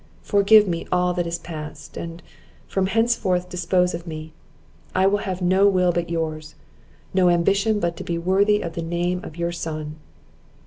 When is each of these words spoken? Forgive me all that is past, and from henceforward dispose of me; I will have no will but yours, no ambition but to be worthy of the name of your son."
Forgive 0.23 0.67
me 0.67 0.87
all 0.91 1.13
that 1.13 1.27
is 1.27 1.37
past, 1.37 1.95
and 1.95 2.23
from 2.67 2.87
henceforward 2.87 3.49
dispose 3.49 3.93
of 3.93 4.07
me; 4.07 4.33
I 4.95 5.05
will 5.05 5.19
have 5.19 5.43
no 5.43 5.67
will 5.67 5.91
but 5.91 6.09
yours, 6.09 6.55
no 7.13 7.29
ambition 7.29 7.79
but 7.79 7.95
to 7.97 8.03
be 8.03 8.17
worthy 8.17 8.61
of 8.63 8.73
the 8.73 8.81
name 8.81 9.23
of 9.23 9.37
your 9.37 9.51
son." 9.51 9.97